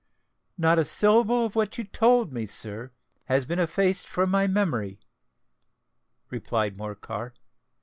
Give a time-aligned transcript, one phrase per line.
[0.57, 2.89] "Not a syllable of what you told me, sir,
[3.25, 4.99] has been effaced from my memory,"
[6.31, 7.33] replied Morcar.